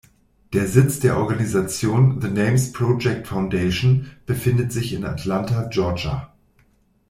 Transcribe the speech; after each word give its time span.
Der 0.53 0.67
Sitz 0.67 0.99
der 0.99 1.17
Organisation 1.19 2.19
"The 2.23 2.27
Names 2.29 2.71
Project 2.73 3.27
Foundation" 3.27 4.07
befindet 4.25 4.71
sich 4.71 4.93
in 4.93 5.05
Atlanta, 5.05 5.67
Georgia. 5.69 6.33